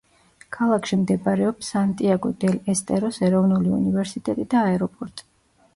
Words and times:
ქალაქში 0.55 0.97
მდებარეობს 1.01 1.69
სანტიაგო-დელ-ესტეროს 1.75 3.21
ეროვნული 3.29 3.77
უნივერსიტეტი 3.81 4.49
და 4.57 4.67
აეროპორტი. 4.73 5.33